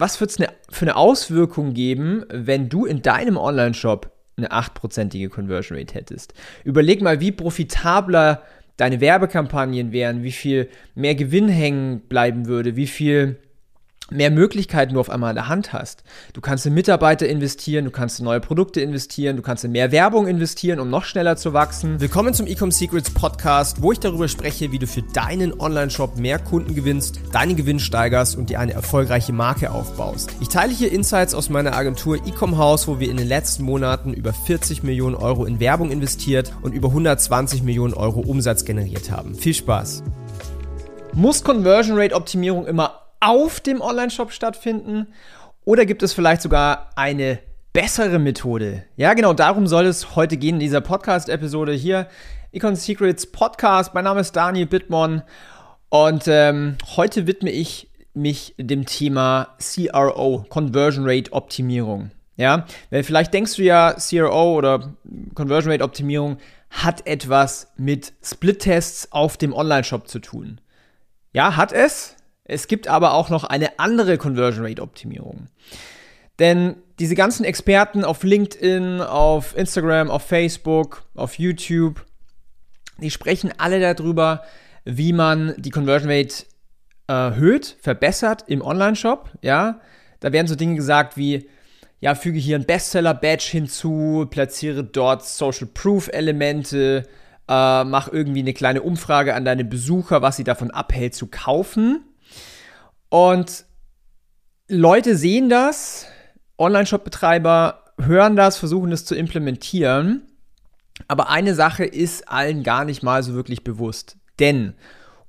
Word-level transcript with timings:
was 0.00 0.20
wird 0.20 0.30
es 0.30 0.38
ne, 0.38 0.48
für 0.68 0.86
eine 0.86 0.96
Auswirkung 0.96 1.74
geben, 1.74 2.24
wenn 2.30 2.68
du 2.68 2.86
in 2.86 3.02
deinem 3.02 3.36
Online-Shop 3.36 4.10
eine 4.36 4.50
8%ige 4.50 5.28
Conversion 5.28 5.78
Rate 5.78 5.94
hättest? 5.94 6.34
Überleg 6.64 7.02
mal, 7.02 7.20
wie 7.20 7.32
profitabler 7.32 8.42
deine 8.76 9.00
Werbekampagnen 9.00 9.92
wären, 9.92 10.22
wie 10.22 10.32
viel 10.32 10.68
mehr 10.94 11.14
Gewinn 11.14 11.48
hängen 11.48 12.00
bleiben 12.08 12.46
würde, 12.46 12.76
wie 12.76 12.86
viel 12.86 13.36
mehr 14.10 14.30
Möglichkeiten 14.30 14.94
du 14.94 15.00
auf 15.00 15.10
einmal 15.10 15.30
in 15.30 15.36
der 15.36 15.48
Hand 15.48 15.72
hast. 15.72 16.02
Du 16.32 16.40
kannst 16.40 16.66
in 16.66 16.74
Mitarbeiter 16.74 17.28
investieren, 17.28 17.84
du 17.84 17.90
kannst 17.90 18.18
in 18.18 18.24
neue 18.24 18.40
Produkte 18.40 18.80
investieren, 18.80 19.36
du 19.36 19.42
kannst 19.42 19.64
in 19.64 19.72
mehr 19.72 19.92
Werbung 19.92 20.26
investieren, 20.26 20.80
um 20.80 20.90
noch 20.90 21.04
schneller 21.04 21.36
zu 21.36 21.52
wachsen. 21.52 22.00
Willkommen 22.00 22.34
zum 22.34 22.46
Ecom 22.46 22.70
Secrets 22.70 23.10
Podcast, 23.10 23.82
wo 23.82 23.92
ich 23.92 24.00
darüber 24.00 24.28
spreche, 24.28 24.72
wie 24.72 24.78
du 24.78 24.86
für 24.86 25.02
deinen 25.02 25.58
Online-Shop 25.58 26.18
mehr 26.18 26.38
Kunden 26.38 26.74
gewinnst, 26.74 27.20
deinen 27.32 27.56
Gewinn 27.56 27.78
steigerst 27.78 28.36
und 28.36 28.50
dir 28.50 28.60
eine 28.60 28.72
erfolgreiche 28.72 29.32
Marke 29.32 29.70
aufbaust. 29.70 30.30
Ich 30.40 30.48
teile 30.48 30.72
hier 30.72 30.92
Insights 30.92 31.34
aus 31.34 31.48
meiner 31.48 31.74
Agentur 31.74 32.16
Ecom 32.26 32.58
House, 32.58 32.88
wo 32.88 32.98
wir 32.98 33.10
in 33.10 33.16
den 33.16 33.28
letzten 33.28 33.62
Monaten 33.62 34.12
über 34.12 34.32
40 34.32 34.82
Millionen 34.82 35.14
Euro 35.14 35.44
in 35.44 35.60
Werbung 35.60 35.90
investiert 35.90 36.52
und 36.62 36.74
über 36.74 36.88
120 36.88 37.62
Millionen 37.62 37.94
Euro 37.94 38.20
Umsatz 38.20 38.64
generiert 38.64 39.10
haben. 39.10 39.34
Viel 39.34 39.54
Spaß! 39.54 40.02
Muss 41.12 41.42
Conversion 41.42 41.98
Rate 41.98 42.14
Optimierung 42.14 42.66
immer 42.66 42.99
auf 43.20 43.60
dem 43.60 43.80
Online-Shop 43.80 44.32
stattfinden? 44.32 45.06
Oder 45.64 45.86
gibt 45.86 46.02
es 46.02 46.12
vielleicht 46.12 46.42
sogar 46.42 46.90
eine 46.96 47.38
bessere 47.72 48.18
Methode? 48.18 48.84
Ja, 48.96 49.14
genau 49.14 49.34
darum 49.34 49.66
soll 49.66 49.86
es 49.86 50.16
heute 50.16 50.36
gehen 50.36 50.56
in 50.56 50.60
dieser 50.60 50.80
Podcast-Episode 50.80 51.72
hier. 51.72 52.08
Econ 52.52 52.74
Secrets 52.74 53.26
Podcast. 53.26 53.94
Mein 53.94 54.04
Name 54.04 54.20
ist 54.20 54.34
Daniel 54.34 54.66
Bittmann 54.66 55.22
und 55.90 56.24
ähm, 56.26 56.76
heute 56.96 57.26
widme 57.26 57.50
ich 57.50 57.90
mich 58.14 58.54
dem 58.58 58.86
Thema 58.86 59.54
CRO, 59.58 60.44
Conversion 60.48 61.04
Rate 61.06 61.32
Optimierung. 61.32 62.10
Ja, 62.36 62.64
weil 62.90 63.02
vielleicht 63.02 63.34
denkst 63.34 63.56
du 63.56 63.62
ja, 63.62 63.94
CRO 63.94 64.54
oder 64.56 64.94
Conversion 65.34 65.70
Rate 65.70 65.84
Optimierung 65.84 66.38
hat 66.70 67.06
etwas 67.06 67.70
mit 67.76 68.14
Split-Tests 68.22 69.12
auf 69.12 69.36
dem 69.36 69.52
Online-Shop 69.52 70.08
zu 70.08 70.20
tun. 70.20 70.60
Ja, 71.32 71.56
hat 71.56 71.72
es. 71.72 72.16
Es 72.50 72.66
gibt 72.66 72.88
aber 72.88 73.14
auch 73.14 73.30
noch 73.30 73.44
eine 73.44 73.78
andere 73.78 74.18
Conversion 74.18 74.66
Rate 74.66 74.82
Optimierung. 74.82 75.46
Denn 76.40 76.74
diese 76.98 77.14
ganzen 77.14 77.44
Experten 77.44 78.02
auf 78.02 78.24
LinkedIn, 78.24 79.00
auf 79.00 79.56
Instagram, 79.56 80.10
auf 80.10 80.22
Facebook, 80.22 81.04
auf 81.14 81.38
YouTube, 81.38 82.04
die 82.98 83.12
sprechen 83.12 83.52
alle 83.58 83.78
darüber, 83.78 84.42
wie 84.84 85.12
man 85.12 85.54
die 85.58 85.70
Conversion 85.70 86.10
Rate 86.10 86.46
erhöht, 87.06 87.76
verbessert 87.80 88.44
im 88.48 88.62
Online-Shop. 88.62 89.30
Ja, 89.42 89.80
da 90.18 90.32
werden 90.32 90.48
so 90.48 90.56
Dinge 90.56 90.74
gesagt 90.74 91.16
wie, 91.16 91.48
ja, 92.00 92.16
füge 92.16 92.40
hier 92.40 92.58
ein 92.58 92.66
Bestseller-Badge 92.66 93.48
hinzu, 93.48 94.26
platziere 94.28 94.82
dort 94.82 95.24
Social 95.24 95.68
Proof-Elemente, 95.72 97.06
äh, 97.48 97.84
mach 97.84 98.12
irgendwie 98.12 98.40
eine 98.40 98.54
kleine 98.54 98.82
Umfrage 98.82 99.36
an 99.36 99.44
deine 99.44 99.64
Besucher, 99.64 100.20
was 100.20 100.36
sie 100.36 100.44
davon 100.44 100.72
abhält 100.72 101.14
zu 101.14 101.28
kaufen. 101.28 102.06
Und 103.10 103.66
Leute 104.68 105.16
sehen 105.16 105.50
das, 105.50 106.06
Online-Shop-Betreiber 106.56 107.84
hören 107.98 108.36
das, 108.36 108.56
versuchen 108.56 108.92
es 108.92 109.04
zu 109.04 109.14
implementieren. 109.14 110.22
Aber 111.08 111.28
eine 111.28 111.54
Sache 111.54 111.84
ist 111.84 112.28
allen 112.28 112.62
gar 112.62 112.84
nicht 112.84 113.02
mal 113.02 113.22
so 113.22 113.34
wirklich 113.34 113.64
bewusst. 113.64 114.16
Denn 114.38 114.74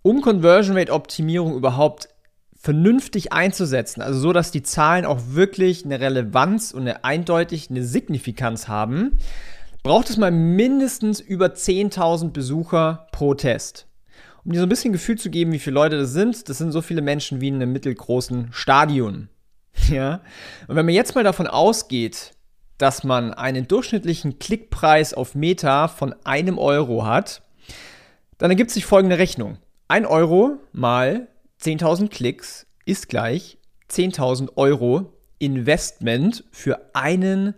um 0.04 0.22
Conversion 0.22 0.78
Rate 0.78 0.94
Optimierung 0.94 1.56
überhaupt 1.56 2.10
vernünftig 2.56 3.34
einzusetzen, 3.34 4.02
also 4.02 4.20
so, 4.20 4.34
dass 4.34 4.52
die 4.52 4.62
Zahlen 4.62 5.06
auch 5.06 5.20
wirklich 5.30 5.84
eine 5.84 6.00
Relevanz 6.00 6.72
und 6.72 6.82
eine 6.82 7.04
eindeutig 7.04 7.72
eine 7.72 7.84
Signifikanz 7.84 8.68
haben, 8.68 9.18
braucht 9.82 10.12
es 10.12 10.18
mal 10.18 10.32
mindestens 10.32 11.20
über 11.20 11.48
10.000 11.48 12.30
Besucher 12.30 13.08
pro 13.12 13.34
Test 13.34 13.88
um 14.44 14.52
dir 14.52 14.60
so 14.60 14.66
ein 14.66 14.70
bisschen 14.70 14.94
Gefühl 14.94 15.18
zu 15.18 15.30
geben, 15.30 15.52
wie 15.52 15.60
viele 15.60 15.76
Leute 15.76 15.98
das 15.98 16.12
sind, 16.12 16.50
das 16.50 16.58
sind 16.58 16.72
so 16.72 16.82
viele 16.82 17.02
Menschen 17.02 17.42
wie 17.42 17.48
in 17.48 17.56
einem 17.56 17.72
mittelgroßen 17.74 18.50
Stadion. 18.52 19.30
Ja? 19.90 20.22
Und 20.68 20.76
wenn 20.76 20.86
man 20.86 20.94
jetzt 20.94 21.16
mal 21.16 21.24
davon 21.24 21.48
ausgeht, 21.48 22.34
dass 22.78 23.04
man 23.04 23.34
einen 23.34 23.68
durchschnittlichen 23.68 24.38
Klickpreis 24.40 25.14
auf 25.14 25.36
Meta 25.36 25.88
von 25.88 26.14
einem 26.24 26.58
Euro 26.58 27.06
hat, 27.06 27.42
dann 28.38 28.52
ergibt 28.52 28.72
sich 28.72 28.86
folgende 28.86 29.18
Rechnung. 29.18 29.58
Ein 29.88 30.06
Euro 30.06 30.58
mal 30.72 31.28
10.000 31.62 32.10
Klicks 32.10 32.66
ist 32.86 33.08
gleich 33.08 33.58
10.000 33.92 34.56
Euro 34.56 35.14
Investment 35.38 36.44
für 36.52 36.90
einen 36.94 37.54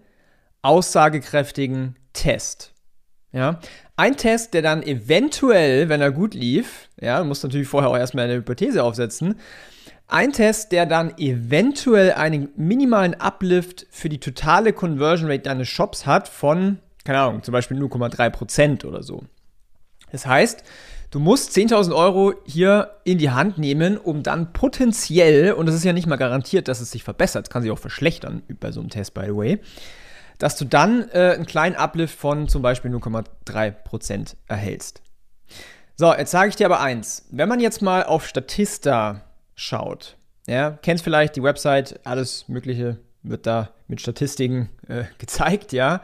aussagekräftigen 0.62 1.96
Test. 2.14 2.73
Ja, 3.34 3.60
ein 3.96 4.16
Test, 4.16 4.54
der 4.54 4.62
dann 4.62 4.84
eventuell, 4.84 5.90
wenn 5.90 6.02
er 6.02 6.12
gut 6.12 6.36
lief, 6.36 6.88
ja, 7.02 7.24
muss 7.24 7.42
natürlich 7.42 7.68
vorher 7.68 7.90
auch 7.90 7.98
erstmal 7.98 8.26
eine 8.26 8.36
Hypothese 8.36 8.84
aufsetzen, 8.84 9.40
ein 10.08 10.32
Test, 10.32 10.72
der 10.72 10.86
dann 10.86 11.18
eventuell 11.18 12.12
einen 12.14 12.50
minimalen 12.56 13.16
Uplift 13.16 13.88
für 13.90 14.10
die 14.10 14.20
totale 14.20 14.72
Conversion 14.72 15.32
Rate 15.32 15.44
deines 15.44 15.68
Shops 15.68 16.06
hat 16.06 16.28
von, 16.28 16.78
keine 17.04 17.20
Ahnung, 17.20 17.42
zum 17.42 17.54
Beispiel 17.54 17.78
0,3% 17.82 18.86
oder 18.86 19.02
so. 19.02 19.24
Das 20.12 20.28
heißt, 20.28 20.64
du 21.10 21.20
musst 21.20 21.58
10.000 21.58 21.96
Euro 21.96 22.36
hier 22.46 22.98
in 23.04 23.18
die 23.18 23.32
Hand 23.32 23.58
nehmen, 23.58 23.98
um 23.98 24.22
dann 24.22 24.54
potenziell, 24.54 25.54
und 25.54 25.66
das 25.66 25.74
ist 25.74 25.84
ja 25.84 25.94
nicht 25.94 26.06
mal 26.06 26.18
garantiert, 26.18 26.68
dass 26.68 26.82
es 26.82 26.92
sich 26.92 27.04
verbessert, 27.04 27.50
kann 27.50 27.64
sich 27.64 27.72
auch 27.72 27.80
verschlechtern 27.80 28.44
bei 28.60 28.72
so 28.72 28.80
einem 28.80 28.90
Test, 28.92 29.16
by 29.16 29.24
the 29.26 29.36
way, 29.36 29.60
dass 30.44 30.58
du 30.58 30.66
dann 30.66 31.08
äh, 31.14 31.36
einen 31.36 31.46
kleinen 31.46 31.78
Uplift 31.78 32.20
von 32.20 32.50
zum 32.50 32.62
Beispiel 32.62 32.92
0,3% 32.94 34.36
erhältst. 34.50 35.02
So, 35.96 36.14
jetzt 36.14 36.32
sage 36.32 36.50
ich 36.50 36.58
dir 36.58 36.66
aber 36.66 36.82
eins. 36.82 37.26
Wenn 37.32 37.48
man 37.48 37.62
jetzt 37.62 37.82
mal 37.82 38.04
auf 38.04 38.28
Statista 38.28 39.22
schaut, 39.56 40.18
ja, 40.46 40.72
kennst 40.82 41.06
vielleicht 41.06 41.38
die 41.38 41.44
Website, 41.44 42.02
alles 42.04 42.50
Mögliche 42.50 42.98
wird 43.22 43.48
da 43.48 43.70
mit 43.88 44.02
Statistiken 44.02 44.68
äh, 44.90 45.06
gezeigt, 45.18 45.72
ja, 45.72 46.02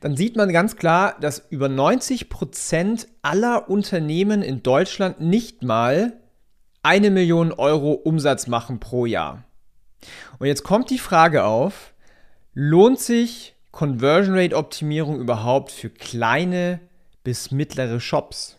dann 0.00 0.16
sieht 0.16 0.36
man 0.36 0.52
ganz 0.52 0.76
klar, 0.76 1.16
dass 1.20 1.44
über 1.50 1.66
90% 1.66 3.08
aller 3.22 3.68
Unternehmen 3.68 4.42
in 4.42 4.62
Deutschland 4.62 5.20
nicht 5.20 5.64
mal 5.64 6.12
eine 6.84 7.10
Million 7.10 7.50
Euro 7.50 7.94
Umsatz 7.94 8.46
machen 8.46 8.78
pro 8.78 9.04
Jahr. 9.04 9.42
Und 10.38 10.46
jetzt 10.46 10.62
kommt 10.62 10.90
die 10.90 10.98
Frage 11.00 11.42
auf, 11.42 11.92
lohnt 12.54 13.00
sich 13.00 13.56
Conversion 13.70 14.36
Rate 14.36 14.56
Optimierung 14.56 15.20
überhaupt 15.20 15.70
für 15.70 15.90
kleine 15.90 16.80
bis 17.24 17.50
mittlere 17.50 18.00
Shops? 18.00 18.56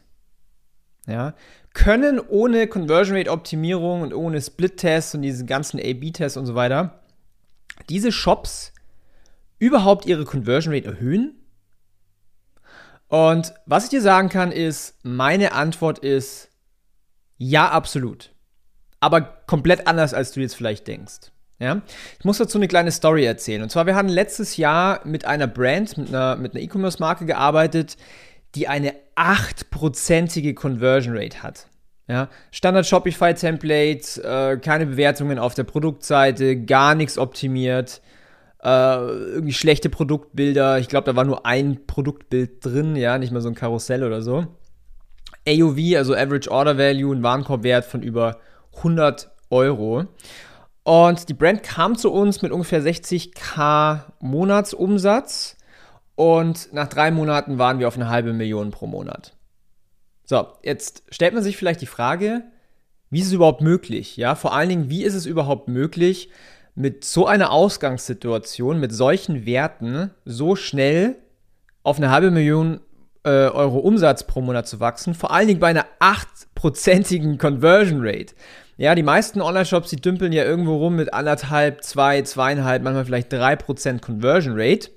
Ja, 1.07 1.33
können 1.73 2.19
ohne 2.19 2.67
Conversion 2.67 3.17
Rate 3.17 3.31
Optimierung 3.31 4.01
und 4.01 4.13
ohne 4.13 4.41
Split-Tests 4.41 5.15
und 5.15 5.21
diese 5.23 5.45
ganzen 5.45 5.79
A-B-Tests 5.79 6.37
und 6.37 6.45
so 6.45 6.55
weiter 6.55 7.01
diese 7.89 8.11
Shops 8.11 8.73
überhaupt 9.59 10.05
ihre 10.05 10.25
Conversion 10.25 10.73
Rate 10.73 10.87
erhöhen? 10.87 11.35
Und 13.07 13.53
was 13.65 13.85
ich 13.85 13.89
dir 13.89 14.01
sagen 14.01 14.29
kann, 14.29 14.51
ist, 14.51 14.95
meine 15.03 15.51
Antwort 15.51 15.99
ist 15.99 16.49
ja, 17.37 17.69
absolut. 17.69 18.31
Aber 18.99 19.21
komplett 19.21 19.87
anders, 19.87 20.13
als 20.13 20.31
du 20.31 20.41
jetzt 20.41 20.55
vielleicht 20.55 20.87
denkst. 20.87 21.31
Ja? 21.61 21.81
Ich 22.17 22.25
muss 22.25 22.39
dazu 22.39 22.57
eine 22.57 22.67
kleine 22.67 22.91
Story 22.91 23.23
erzählen. 23.23 23.61
Und 23.61 23.69
zwar, 23.69 23.85
wir 23.85 23.95
haben 23.95 24.09
letztes 24.09 24.57
Jahr 24.57 25.01
mit 25.05 25.25
einer 25.25 25.45
Brand, 25.47 25.95
mit 25.95 26.09
einer, 26.09 26.35
mit 26.35 26.55
einer 26.55 26.63
E-Commerce-Marke 26.63 27.25
gearbeitet, 27.25 27.97
die 28.55 28.67
eine 28.67 28.95
8%ige 29.15 30.55
Conversion 30.55 31.15
Rate 31.15 31.43
hat. 31.43 31.67
Ja? 32.07 32.29
Standard 32.49 32.87
Shopify 32.87 33.35
Template, 33.35 34.23
äh, 34.23 34.57
keine 34.57 34.87
Bewertungen 34.87 35.37
auf 35.37 35.53
der 35.53 35.63
Produktseite, 35.63 36.59
gar 36.65 36.95
nichts 36.95 37.19
optimiert, 37.19 38.01
äh, 38.63 38.67
irgendwie 38.67 39.53
schlechte 39.53 39.91
Produktbilder. 39.91 40.79
Ich 40.79 40.89
glaube, 40.89 41.05
da 41.05 41.15
war 41.15 41.25
nur 41.25 41.45
ein 41.45 41.85
Produktbild 41.85 42.65
drin, 42.65 42.95
ja, 42.95 43.19
nicht 43.19 43.31
mal 43.31 43.41
so 43.41 43.49
ein 43.49 43.55
Karussell 43.55 44.03
oder 44.03 44.23
so. 44.23 44.47
AOV, 45.47 45.95
also 45.95 46.15
Average 46.15 46.49
Order 46.49 46.79
Value, 46.79 47.15
ein 47.15 47.23
Warenkorbwert 47.23 47.85
von 47.85 48.01
über 48.01 48.39
100 48.77 49.29
Euro. 49.51 50.07
Und 50.83 51.29
die 51.29 51.33
Brand 51.33 51.63
kam 51.63 51.95
zu 51.95 52.11
uns 52.11 52.41
mit 52.41 52.51
ungefähr 52.51 52.81
60k 52.81 54.05
Monatsumsatz 54.19 55.57
und 56.15 56.73
nach 56.73 56.87
drei 56.87 57.11
Monaten 57.11 57.57
waren 57.57 57.79
wir 57.79 57.87
auf 57.87 57.95
eine 57.95 58.09
halbe 58.09 58.33
Million 58.33 58.71
pro 58.71 58.87
Monat. 58.87 59.35
So, 60.25 60.47
jetzt 60.63 61.03
stellt 61.09 61.33
man 61.33 61.43
sich 61.43 61.57
vielleicht 61.57 61.81
die 61.81 61.87
Frage, 61.87 62.43
wie 63.09 63.19
ist 63.19 63.27
es 63.27 63.33
überhaupt 63.33 63.61
möglich? 63.61 64.17
Ja, 64.17 64.35
vor 64.35 64.53
allen 64.53 64.69
Dingen, 64.69 64.89
wie 64.89 65.03
ist 65.03 65.13
es 65.13 65.25
überhaupt 65.25 65.67
möglich, 65.67 66.29
mit 66.73 67.03
so 67.03 67.27
einer 67.27 67.51
Ausgangssituation, 67.51 68.79
mit 68.79 68.93
solchen 68.93 69.45
Werten 69.45 70.11
so 70.23 70.55
schnell 70.55 71.17
auf 71.83 71.97
eine 71.97 72.09
halbe 72.09 72.31
Million 72.31 72.79
äh, 73.23 73.29
Euro 73.29 73.79
Umsatz 73.79 74.25
pro 74.25 74.41
Monat 74.41 74.67
zu 74.67 74.79
wachsen, 74.79 75.13
vor 75.13 75.31
allen 75.31 75.47
Dingen 75.47 75.59
bei 75.59 75.67
einer 75.67 75.85
8%igen 75.99 77.37
Conversion 77.37 77.99
Rate. 78.01 78.33
Ja, 78.81 78.95
die 78.95 79.03
meisten 79.03 79.41
Online-Shops, 79.41 79.91
die 79.91 80.01
dümpeln 80.01 80.33
ja 80.33 80.43
irgendwo 80.43 80.75
rum 80.75 80.95
mit 80.95 81.13
anderthalb, 81.13 81.83
zwei, 81.83 82.23
zweieinhalb, 82.23 82.81
manchmal 82.81 83.05
vielleicht 83.05 83.31
drei 83.31 83.55
Prozent 83.55 84.01
Conversion 84.01 84.55
Rate 84.57 84.89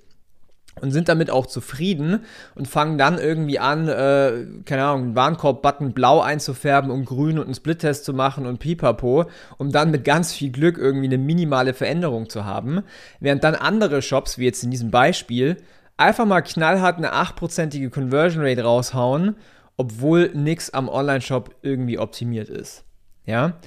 und 0.80 0.90
sind 0.90 1.10
damit 1.10 1.28
auch 1.28 1.44
zufrieden 1.44 2.20
und 2.54 2.66
fangen 2.66 2.96
dann 2.96 3.18
irgendwie 3.18 3.58
an, 3.58 3.86
äh, 3.86 4.46
keine 4.64 4.84
Ahnung, 4.84 5.02
einen 5.02 5.16
Warenkorb-Button 5.16 5.92
blau 5.92 6.22
einzufärben, 6.22 6.90
um 6.90 7.04
grün 7.04 7.38
und 7.38 7.44
einen 7.44 7.54
Split-Test 7.54 8.06
zu 8.06 8.14
machen 8.14 8.46
und 8.46 8.58
pipapo, 8.58 9.26
um 9.58 9.70
dann 9.70 9.90
mit 9.90 10.06
ganz 10.06 10.32
viel 10.32 10.50
Glück 10.50 10.78
irgendwie 10.78 11.08
eine 11.08 11.18
minimale 11.18 11.74
Veränderung 11.74 12.30
zu 12.30 12.46
haben. 12.46 12.84
Während 13.20 13.44
dann 13.44 13.54
andere 13.54 14.00
Shops, 14.00 14.38
wie 14.38 14.46
jetzt 14.46 14.64
in 14.64 14.70
diesem 14.70 14.90
Beispiel, 14.90 15.58
einfach 15.98 16.24
mal 16.24 16.40
knallhart 16.40 16.96
eine 16.96 17.12
8%ige 17.12 17.90
Conversion 17.90 18.42
Rate 18.46 18.62
raushauen, 18.62 19.36
obwohl 19.76 20.30
nichts 20.32 20.72
am 20.72 20.88
Online-Shop 20.88 21.54
irgendwie 21.60 21.98
optimiert 21.98 22.48
ist. 22.48 22.86
Ja? 23.24 23.60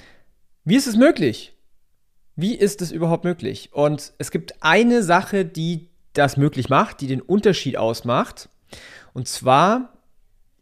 Wie 0.64 0.76
ist 0.76 0.86
es 0.86 0.96
möglich? 0.96 1.54
Wie 2.36 2.54
ist 2.54 2.82
es 2.82 2.92
überhaupt 2.92 3.24
möglich? 3.24 3.70
Und 3.72 4.12
es 4.18 4.30
gibt 4.30 4.62
eine 4.62 5.02
Sache, 5.02 5.44
die 5.44 5.88
das 6.12 6.36
möglich 6.36 6.68
macht, 6.68 7.00
die 7.00 7.06
den 7.06 7.20
Unterschied 7.20 7.76
ausmacht. 7.76 8.48
Und 9.12 9.28
zwar, 9.28 9.92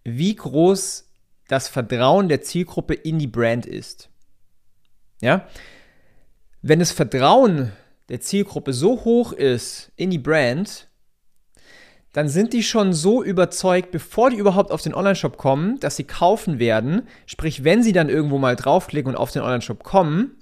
wie 0.05 0.35
groß 0.35 1.07
das 1.49 1.69
Vertrauen 1.69 2.29
der 2.29 2.43
Zielgruppe 2.43 2.95
in 2.95 3.19
die 3.19 3.27
Brand 3.27 3.67
ist. 3.67 4.09
Ja? 5.21 5.47
Wenn 6.63 6.79
das 6.79 6.93
Vertrauen 6.93 7.73
der 8.09 8.21
Zielgruppe 8.21 8.73
so 8.73 9.05
hoch 9.05 9.33
ist 9.33 9.93
in 9.97 10.11
die 10.11 10.19
Brand, 10.19 10.89
dann 12.17 12.31
sind 12.31 12.55
die 12.55 12.63
schon 12.63 12.95
so 12.95 13.23
überzeugt, 13.23 13.91
bevor 13.91 14.31
die 14.31 14.39
überhaupt 14.39 14.71
auf 14.71 14.81
den 14.81 14.95
Onlineshop 14.95 15.37
kommen, 15.37 15.79
dass 15.81 15.97
sie 15.97 16.05
kaufen 16.05 16.59
werden. 16.59 17.07
Sprich, 17.27 17.63
wenn 17.63 17.83
sie 17.83 17.93
dann 17.93 18.09
irgendwo 18.09 18.39
mal 18.39 18.57
draufklicken 18.57 19.11
und 19.11 19.19
auf 19.19 19.33
den 19.33 19.43
Onlineshop 19.43 19.85
kommen, 19.85 20.35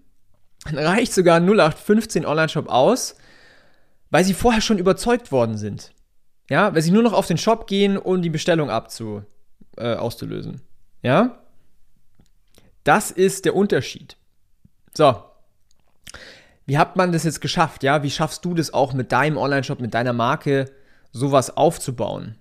dann 0.66 0.78
reicht 0.78 1.12
sogar 1.12 1.38
ein 1.38 1.48
0815 1.48 2.26
Onlineshop 2.26 2.68
aus, 2.68 3.16
weil 4.10 4.22
sie 4.22 4.34
vorher 4.34 4.60
schon 4.60 4.78
überzeugt 4.78 5.32
worden 5.32 5.58
sind. 5.58 5.92
Ja, 6.48 6.72
weil 6.72 6.82
sie 6.82 6.92
nur 6.92 7.02
noch 7.02 7.12
auf 7.12 7.26
den 7.26 7.38
Shop 7.38 7.66
gehen, 7.66 7.96
um 7.96 8.22
die 8.22 8.30
Bestellung 8.30 8.70
abzu, 8.70 9.24
äh, 9.76 9.96
auszulösen. 9.96 10.60
Ja? 11.02 11.40
Das 12.84 13.10
ist 13.10 13.46
der 13.46 13.56
Unterschied. 13.56 14.16
So. 14.92 15.24
Wie 16.66 16.78
hat 16.78 16.94
man 16.94 17.10
das 17.10 17.24
jetzt 17.24 17.40
geschafft? 17.40 17.82
Ja, 17.82 18.04
wie 18.04 18.12
schaffst 18.12 18.44
du 18.44 18.54
das 18.54 18.72
auch 18.72 18.92
mit 18.92 19.10
deinem 19.10 19.38
Online-Shop, 19.38 19.80
mit 19.80 19.92
deiner 19.92 20.12
Marke, 20.12 20.70
sowas 21.14 21.56
aufzubauen? 21.56 22.36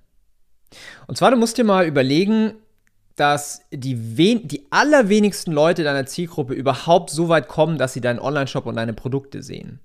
Und 1.08 1.18
zwar, 1.18 1.32
du 1.32 1.38
musst 1.38 1.58
dir 1.58 1.64
mal 1.64 1.86
überlegen, 1.86 2.56
dass 3.16 3.62
die, 3.72 3.96
die 4.44 4.66
allerwenigsten 4.72 5.54
Leute 5.54 5.84
deiner 5.84 6.08
Zielgruppe 6.08 6.54
überhaupt 6.54 7.12
so 7.12 7.30
weit 7.30 7.48
kommen, 7.48 7.78
dass 7.78 7.94
sie 7.94 8.02
deinen 8.02 8.20
Online-Shop 8.20 8.66
und 8.66 8.76
deine 8.76 8.94
Produkte 8.94 9.44
sehen. 9.44 9.80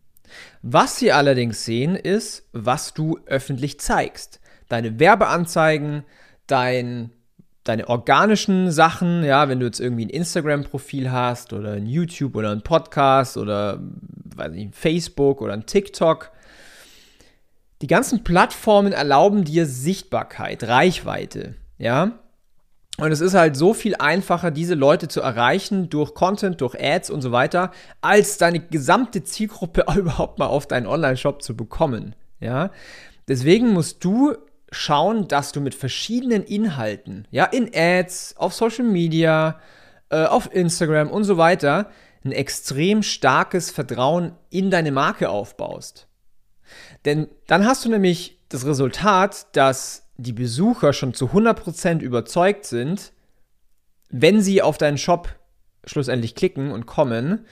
Was 0.62 0.99
sie 0.99 1.12
allerdings 1.12 1.64
sehen, 1.64 1.94
ist, 1.94 2.49
was 2.52 2.94
du 2.94 3.19
öffentlich 3.26 3.81
zeigst. 3.81 4.40
Deine 4.69 4.99
Werbeanzeigen, 4.99 6.05
dein, 6.46 7.11
deine 7.64 7.88
organischen 7.88 8.70
Sachen, 8.70 9.25
ja, 9.25 9.49
wenn 9.49 9.61
du 9.61 9.67
jetzt 9.67 9.81
irgendwie 9.81 10.06
ein 10.06 10.11
Instagram-Profil 10.11 11.12
hast 11.12 11.52
oder 11.52 11.73
ein 11.73 11.87
YouTube 11.87 12.35
oder 12.35 12.50
ein 12.50 12.62
Podcast 12.62 13.37
oder 13.37 13.81
weiß 14.37 14.52
nicht, 14.52 14.75
Facebook 14.75 15.43
oder 15.43 15.52
ein 15.52 15.67
TikTok. 15.67 16.31
Die 17.80 17.86
ganzen 17.86 18.25
Plattformen 18.25 18.92
erlauben 18.92 19.44
dir 19.44 19.66
Sichtbarkeit, 19.66 20.64
Reichweite, 20.64 21.54
ja. 21.78 22.19
Und 22.98 23.12
es 23.12 23.20
ist 23.20 23.34
halt 23.34 23.56
so 23.56 23.75
viel 23.75 23.94
einfacher, 23.94 24.50
diese 24.50 24.75
Leute 24.75 25.06
zu 25.06 25.20
erreichen 25.20 25.88
durch 25.88 26.14
Content, 26.14 26.60
durch 26.60 26.75
Ads 26.80 27.10
und 27.10 27.22
so 27.22 27.30
weiter, 27.30 27.70
als 28.00 28.38
deine 28.38 28.58
gesamte 28.58 29.22
Zielgruppe 29.22 29.84
überhaupt 29.96 30.40
mal 30.40 30.46
auf 30.46 30.66
deinen 30.66 30.88
Online-Shop 30.88 31.40
zu 31.42 31.56
bekommen. 31.56 32.16
Ja, 32.40 32.70
deswegen 33.28 33.72
musst 33.72 34.02
du 34.04 34.34
schauen, 34.70 35.28
dass 35.28 35.52
du 35.52 35.60
mit 35.60 35.76
verschiedenen 35.76 36.42
Inhalten, 36.42 37.26
ja, 37.30 37.44
in 37.44 37.70
Ads, 37.72 38.34
auf 38.36 38.52
Social 38.52 38.84
Media, 38.84 39.60
äh, 40.10 40.25
auf 40.25 40.52
Instagram 40.52 41.10
und 41.10 41.25
so 41.25 41.36
weiter, 41.36 41.90
ein 42.25 42.32
extrem 42.32 43.02
starkes 43.04 43.70
Vertrauen 43.70 44.32
in 44.50 44.70
deine 44.70 44.90
Marke 44.90 45.30
aufbaust. 45.30 46.08
Denn 47.05 47.29
dann 47.47 47.67
hast 47.67 47.85
du 47.85 47.88
nämlich 47.88 48.38
das 48.49 48.67
Resultat, 48.67 49.47
dass 49.53 50.09
die 50.17 50.32
Besucher 50.32 50.93
schon 50.93 51.15
zu 51.15 51.26
100% 51.26 52.00
überzeugt 52.00 52.67
sind, 52.67 53.12
wenn 54.11 54.41
sie 54.41 54.62
auf 54.62 54.79
deinen 54.79 54.99
Shop 54.99 55.29
schlussendlich 55.85 56.35
klicken 56.35 56.73
und 56.73 56.87
kommen. 56.87 57.47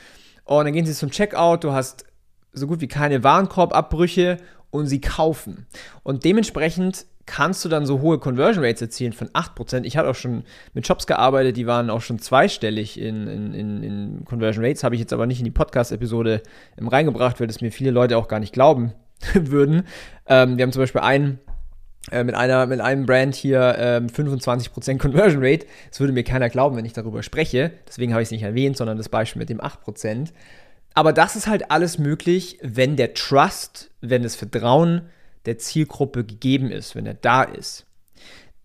Und 0.45 0.65
dann 0.65 0.73
gehen 0.73 0.87
sie 0.87 0.95
zum 0.95 1.11
Checkout, 1.11 1.65
du 1.65 1.73
hast 1.73 2.07
so 2.53 2.67
gut 2.67 2.81
wie 2.81 2.89
keine 2.89 3.23
Warenkorbabbrüche 3.23 4.39
und 4.71 4.87
sie 4.87 5.01
kaufen. 5.01 5.67
Und 6.03 6.25
dementsprechend 6.25 7.07
kannst 7.25 7.65
du 7.65 7.69
dann 7.69 7.87
so 7.87 8.01
hohe 8.01 8.19
Conversion 8.19 8.65
Rates 8.65 8.81
erzielen 8.81 9.13
von 9.13 9.29
8%. 9.29 9.85
Ich 9.85 9.97
habe 9.97 10.09
auch 10.09 10.15
schon 10.15 10.45
mit 10.75 10.87
Shops 10.87 11.07
gearbeitet, 11.07 11.57
die 11.57 11.67
waren 11.67 11.91
auch 11.91 12.01
schon 12.01 12.21
zweistellig 12.21 13.01
in, 13.01 13.27
in, 13.27 13.53
in, 13.53 13.83
in 13.83 14.25
Conversion 14.25 14.65
Rates, 14.65 14.85
habe 14.85 14.95
ich 14.95 15.01
jetzt 15.01 15.13
aber 15.13 15.27
nicht 15.27 15.41
in 15.41 15.45
die 15.45 15.51
Podcast-Episode 15.51 16.43
reingebracht, 16.81 17.41
weil 17.41 17.49
das 17.49 17.61
mir 17.61 17.73
viele 17.73 17.91
Leute 17.91 18.17
auch 18.17 18.29
gar 18.29 18.41
nicht 18.41 18.53
glauben 18.53 18.93
würden. 19.35 19.87
Ähm, 20.27 20.57
wir 20.57 20.63
haben 20.63 20.73
zum 20.73 20.83
Beispiel 20.83 21.01
einen 21.01 21.39
äh, 22.11 22.25
mit 22.25 22.35
einer, 22.35 22.67
mit 22.67 22.81
einem 22.81 23.07
Brand 23.07 23.35
hier 23.35 23.77
ähm, 23.79 24.07
25% 24.09 24.99
Conversion 24.99 25.45
Rate. 25.45 25.67
Das 25.91 26.01
würde 26.01 26.13
mir 26.13 26.25
keiner 26.25 26.49
glauben, 26.49 26.77
wenn 26.77 26.85
ich 26.85 26.93
darüber 26.93 27.23
spreche. 27.23 27.73
Deswegen 27.87 28.13
habe 28.13 28.23
ich 28.23 28.29
es 28.29 28.33
nicht 28.33 28.43
erwähnt, 28.43 28.77
sondern 28.77 28.97
das 28.97 29.09
Beispiel 29.09 29.41
mit 29.41 29.49
dem 29.49 29.61
8%. 29.61 30.29
Aber 30.95 31.13
das 31.13 31.37
ist 31.37 31.47
halt 31.47 31.71
alles 31.71 31.99
möglich, 31.99 32.59
wenn 32.63 32.97
der 32.97 33.15
Trust, 33.15 33.91
wenn 34.01 34.23
das 34.23 34.37
Vertrauen 34.37 35.03
der 35.45 35.59
Zielgruppe 35.59 36.25
gegeben 36.25 36.71
ist, 36.71 36.95
wenn 36.95 37.07
er 37.07 37.15
da 37.15 37.43
ist. 37.43 37.87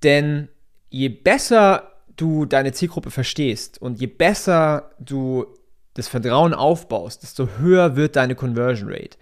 Denn 0.03 0.47
je 0.89 1.09
besser 1.09 1.91
du 2.15 2.45
deine 2.45 2.71
Zielgruppe 2.73 3.11
verstehst 3.11 3.81
und 3.81 3.99
je 3.99 4.07
besser 4.07 4.91
du 4.99 5.45
das 5.93 6.07
Vertrauen 6.07 6.53
aufbaust, 6.53 7.23
desto 7.23 7.49
höher 7.59 7.95
wird 7.95 8.15
deine 8.15 8.35
Conversion 8.35 8.89
Rate. 8.89 9.17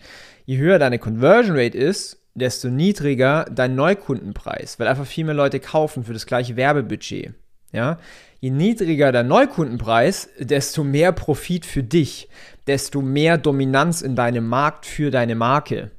Je 0.50 0.58
höher 0.58 0.80
deine 0.80 0.98
Conversion 0.98 1.56
Rate 1.56 1.78
ist, 1.78 2.24
desto 2.34 2.70
niedriger 2.70 3.46
dein 3.52 3.76
Neukundenpreis, 3.76 4.80
weil 4.80 4.88
einfach 4.88 5.06
viel 5.06 5.24
mehr 5.24 5.36
Leute 5.36 5.60
kaufen 5.60 6.04
für 6.04 6.14
das 6.14 6.26
gleiche 6.26 6.56
Werbebudget. 6.56 7.36
Ja? 7.72 8.00
Je 8.40 8.50
niedriger 8.50 9.12
der 9.12 9.22
Neukundenpreis, 9.22 10.28
desto 10.40 10.84
mehr 10.84 11.12
Profit 11.12 11.68
für 11.68 11.84
dich, 11.84 12.30
desto 12.66 13.04
mehr 13.04 13.38
Dominanz 13.38 14.02
in 14.02 14.16
deinem 14.16 14.48
Markt 14.48 14.88
für 14.88 15.12
deine 15.12 15.36
Marke. 15.36 15.92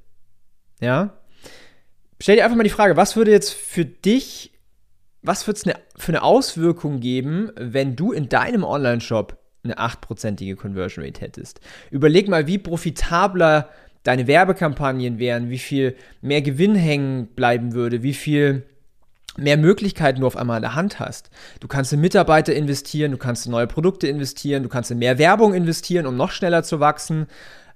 Ja? 0.81 1.15
Stell 2.21 2.35
dir 2.35 2.43
einfach 2.43 2.57
mal 2.57 2.65
die 2.65 2.71
Frage, 2.71 2.97
was 2.97 3.15
würde 3.15 3.31
jetzt 3.31 3.53
für 3.53 3.85
dich, 3.85 4.51
was 5.23 5.47
würde 5.47 5.59
es 5.59 5.65
eine, 5.65 5.77
für 5.97 6.11
eine 6.11 6.25
Auswirkung 6.25 6.99
geben, 6.99 7.53
wenn 7.55 7.95
du 7.95 8.11
in 8.11 8.29
deinem 8.29 8.65
Online-Shop 8.65 9.39
eine 9.63 9.79
8%ige 9.79 10.57
Conversion 10.57 11.05
Rate 11.05 11.21
hättest? 11.21 11.61
Überleg 11.93 12.27
mal, 12.27 12.49
wie 12.49 12.59
profitabler 12.59 13.69
deine 14.03 14.27
Werbekampagnen 14.27 15.19
wären, 15.19 15.51
wie 15.51 15.59
viel 15.59 15.97
mehr 16.23 16.43
Gewinn 16.43 16.75
hängen 16.75 17.29
bleiben 17.29 17.75
würde, 17.75 18.03
wie 18.03 18.15
viel 18.15 18.67
mehr 19.37 19.57
Möglichkeiten 19.57 20.21
du 20.21 20.27
auf 20.27 20.37
einmal 20.37 20.57
in 20.57 20.63
der 20.63 20.75
Hand 20.75 20.99
hast. 21.01 21.31
Du 21.61 21.69
kannst 21.69 21.93
in 21.93 22.01
Mitarbeiter 22.01 22.53
investieren, 22.55 23.13
du 23.13 23.19
kannst 23.19 23.47
in 23.47 23.53
neue 23.53 23.67
Produkte 23.67 24.09
investieren, 24.09 24.63
du 24.63 24.69
kannst 24.69 24.91
in 24.91 24.99
mehr 24.99 25.17
Werbung 25.19 25.55
investieren, 25.55 26.07
um 26.07 26.17
noch 26.17 26.31
schneller 26.31 26.63
zu 26.63 26.81
wachsen. 26.81 27.27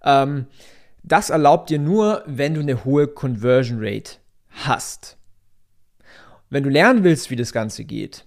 Ähm, 0.03 0.47
das 1.03 1.31
erlaubt 1.31 1.71
dir 1.71 1.79
nur, 1.79 2.23
wenn 2.27 2.53
du 2.55 2.61
eine 2.61 2.85
hohe 2.85 3.09
Conversion 3.09 3.79
Rate 3.81 4.19
hast. 4.51 5.17
Wenn 6.51 6.63
du 6.63 6.71
lernen 6.71 7.05
willst, 7.05 7.31
wie 7.31 7.37
das 7.37 7.53
Ganze 7.53 7.85
geht, 7.85 8.27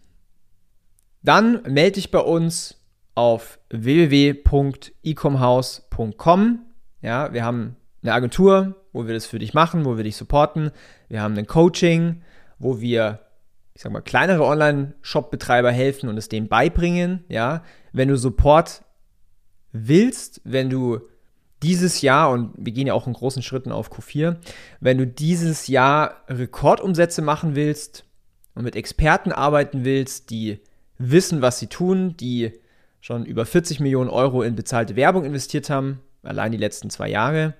dann 1.24 1.62
melde 1.63 1.94
dich 1.94 2.12
bei 2.12 2.20
uns 2.20 2.75
auf 3.16 3.58
www.ecomhouse.com. 3.70 6.60
Ja, 7.01 7.34
wir 7.34 7.44
haben 7.44 7.75
eine 8.08 8.16
Agentur, 8.16 8.76
wo 8.94 9.06
wir 9.06 9.14
das 9.14 9.26
für 9.26 9.40
dich 9.40 9.54
machen, 9.54 9.86
wo 9.86 9.98
wir 9.98 10.04
dich 10.04 10.16
supporten. 10.16 10.72
Wir 11.10 11.22
haben 11.22 11.38
ein 11.38 11.48
Coaching, 11.48 12.22
wo 12.58 12.80
wir, 12.80 13.20
ich 13.74 13.82
sag 13.82 13.92
mal, 13.92 14.02
kleinere 14.02 14.46
Online-Shop-Betreiber 14.46 15.72
helfen 15.72 16.10
und 16.10 16.18
es 16.18 16.30
denen 16.30 16.48
beibringen. 16.48 17.24
Ja, 17.28 17.64
wenn 17.92 18.08
du 18.08 18.18
Support 18.18 18.84
willst, 19.72 20.42
wenn 20.46 20.70
du 20.70 21.02
dieses 21.64 22.02
Jahr, 22.02 22.32
und 22.32 22.54
wir 22.58 22.72
gehen 22.72 22.88
ja 22.88 22.94
auch 22.94 23.08
in 23.08 23.14
großen 23.14 23.42
Schritten 23.42 23.72
auf 23.72 23.92
Q4, 23.92 24.38
wenn 24.80 24.98
du 24.98 25.06
dieses 25.06 25.68
Jahr 25.68 26.24
Rekordumsätze 26.30 27.22
machen 27.22 27.56
willst 27.56 28.06
und 28.56 28.64
mit 28.64 28.76
Experten 28.76 29.32
arbeiten 29.32 29.84
willst, 29.84 30.30
die 30.30 30.60
wissen, 30.98 31.42
was 31.42 31.60
sie 31.60 31.68
tun, 31.68 32.16
die 32.18 32.54
schon 33.02 33.26
über 33.26 33.46
40 33.46 33.80
Millionen 33.80 34.10
Euro 34.10 34.44
in 34.44 34.56
bezahlte 34.56 34.96
Werbung 34.96 35.26
investiert 35.26 35.70
haben, 35.70 36.00
allein 36.24 36.52
die 36.52 36.58
letzten 36.58 36.90
zwei 36.90 37.10
Jahre, 37.10 37.56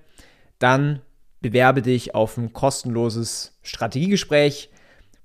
dann 0.58 1.00
bewerbe 1.40 1.82
dich 1.82 2.14
auf 2.14 2.36
ein 2.36 2.52
kostenloses 2.52 3.58
Strategiegespräch, 3.62 4.70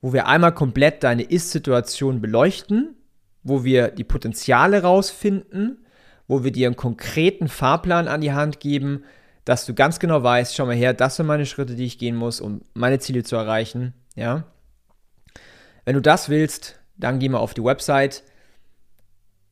wo 0.01 0.13
wir 0.13 0.27
einmal 0.27 0.53
komplett 0.53 1.03
deine 1.03 1.23
Ist-Situation 1.23 2.21
beleuchten, 2.21 2.95
wo 3.41 3.63
wir 3.63 3.89
die 3.89 4.03
Potenziale 4.03 4.81
rausfinden, 4.81 5.85
wo 6.27 6.43
wir 6.43 6.51
dir 6.51 6.67
einen 6.67 6.75
konkreten 6.75 7.47
Fahrplan 7.47 8.07
an 8.07 8.21
die 8.21 8.33
Hand 8.33 8.59
geben, 8.59 9.03
dass 9.45 9.65
du 9.65 9.73
ganz 9.73 9.99
genau 9.99 10.23
weißt, 10.23 10.55
schau 10.55 10.65
mal 10.65 10.75
her, 10.75 10.93
das 10.93 11.17
sind 11.17 11.25
meine 11.25 11.45
Schritte, 11.45 11.75
die 11.75 11.85
ich 11.85 11.97
gehen 11.97 12.15
muss, 12.15 12.39
um 12.39 12.61
meine 12.73 12.99
Ziele 12.99 13.23
zu 13.23 13.35
erreichen, 13.35 13.93
ja. 14.15 14.45
Wenn 15.85 15.95
du 15.95 16.01
das 16.01 16.29
willst, 16.29 16.79
dann 16.97 17.19
geh 17.19 17.27
mal 17.27 17.39
auf 17.39 17.53
die 17.53 17.63
Website. 17.63 18.23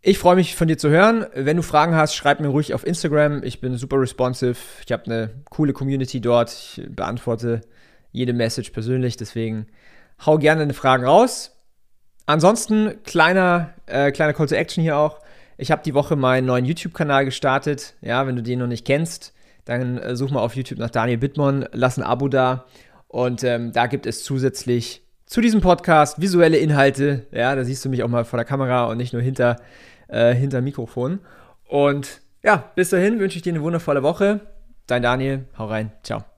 Ich 0.03 0.17
freue 0.17 0.35
mich 0.35 0.55
von 0.55 0.67
dir 0.67 0.79
zu 0.79 0.89
hören. 0.89 1.27
Wenn 1.35 1.57
du 1.57 1.63
Fragen 1.63 1.93
hast, 1.93 2.15
schreib 2.15 2.39
mir 2.39 2.47
ruhig 2.47 2.73
auf 2.73 2.87
Instagram. 2.87 3.43
Ich 3.43 3.61
bin 3.61 3.77
super 3.77 3.99
responsive. 3.99 4.57
Ich 4.83 4.91
habe 4.91 5.05
eine 5.05 5.29
coole 5.51 5.73
Community 5.73 6.19
dort. 6.19 6.49
Ich 6.49 6.81
beantworte 6.89 7.61
jede 8.11 8.33
Message 8.33 8.71
persönlich. 8.71 9.15
Deswegen 9.15 9.67
hau 10.25 10.39
gerne 10.39 10.61
deine 10.61 10.73
Fragen 10.73 11.05
raus. 11.05 11.55
Ansonsten 12.25 13.03
kleiner, 13.03 13.75
äh, 13.85 14.11
kleiner 14.11 14.33
Call 14.33 14.47
to 14.47 14.55
Action 14.55 14.81
hier 14.81 14.97
auch. 14.97 15.19
Ich 15.57 15.69
habe 15.69 15.83
die 15.83 15.93
Woche 15.93 16.15
meinen 16.15 16.47
neuen 16.47 16.65
YouTube-Kanal 16.65 17.23
gestartet. 17.25 17.93
Ja, 18.01 18.25
wenn 18.25 18.35
du 18.35 18.41
den 18.41 18.57
noch 18.57 18.65
nicht 18.65 18.87
kennst, 18.87 19.33
dann 19.65 19.99
äh, 19.99 20.15
such 20.15 20.31
mal 20.31 20.39
auf 20.39 20.55
YouTube 20.55 20.79
nach 20.79 20.89
Daniel 20.89 21.19
Bittmann, 21.19 21.67
lass 21.73 21.99
ein 21.99 22.03
Abo 22.03 22.27
da. 22.27 22.65
Und 23.07 23.43
ähm, 23.43 23.71
da 23.71 23.85
gibt 23.85 24.07
es 24.07 24.23
zusätzlich 24.23 25.03
zu 25.27 25.41
diesem 25.41 25.61
Podcast 25.61 26.19
visuelle 26.19 26.57
Inhalte. 26.57 27.27
Ja, 27.31 27.55
da 27.55 27.63
siehst 27.63 27.85
du 27.85 27.89
mich 27.89 28.01
auch 28.01 28.09
mal 28.09 28.25
vor 28.25 28.37
der 28.37 28.45
Kamera 28.45 28.85
und 28.85 28.97
nicht 28.97 29.13
nur 29.13 29.21
hinter, 29.21 29.57
äh, 30.11 30.33
hinter 30.33 30.61
Mikrofon. 30.61 31.19
Und 31.67 32.21
ja, 32.43 32.71
bis 32.75 32.89
dahin 32.89 33.19
wünsche 33.19 33.37
ich 33.37 33.43
dir 33.43 33.53
eine 33.53 33.63
wundervolle 33.63 34.03
Woche. 34.03 34.41
Dein 34.87 35.01
Daniel, 35.01 35.45
hau 35.57 35.65
rein. 35.65 35.91
Ciao. 36.03 36.30